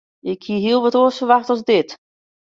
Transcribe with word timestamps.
Ik 0.31 0.41
hie 0.45 0.59
hiel 0.63 0.81
wat 0.83 0.97
oars 1.01 1.19
ferwachte 1.19 1.51
as 1.55 1.63
dit. 1.71 1.89